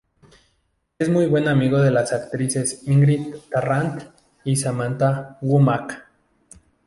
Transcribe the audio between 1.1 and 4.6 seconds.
buen amigo de las actrices Ingrid Tarrant y